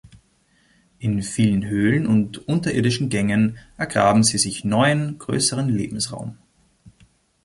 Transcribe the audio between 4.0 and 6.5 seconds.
sie sich neuen, größeren Lebensraum.